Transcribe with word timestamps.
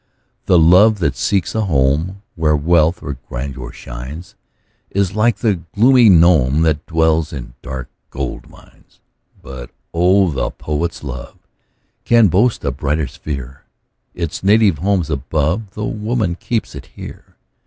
The 0.47 0.57
love 0.57 0.97
that 0.97 1.15
seeks 1.15 1.53
a 1.53 1.65
home 1.65 2.23
Where 2.33 2.55
wealth 2.55 3.03
or 3.03 3.19
grandeur 3.29 3.71
shines, 3.71 4.33
Is 4.89 5.15
like 5.15 5.37
the 5.37 5.59
gloomy 5.75 6.09
gnome, 6.09 6.63
That 6.63 6.83
dwells 6.87 7.31
in 7.31 7.53
dark 7.61 7.87
gold 8.09 8.49
mines. 8.49 8.99
But 9.43 9.69
oh! 9.93 10.31
the 10.31 10.49
poet's 10.49 11.03
love 11.03 11.37
Can 12.03 12.29
boast 12.29 12.65
a 12.65 12.71
brighter 12.71 13.05
sphere; 13.05 13.65
Its 14.15 14.43
native 14.43 14.79
home's 14.79 15.11
above, 15.11 15.69
Tho' 15.75 15.85
woman 15.85 16.33
keeps 16.33 16.73
it 16.73 16.87
here. 16.95 17.35